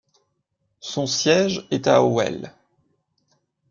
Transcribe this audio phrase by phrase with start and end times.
[0.79, 2.55] Son siège est à Howell.